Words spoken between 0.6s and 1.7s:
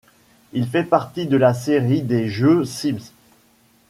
fait partie de la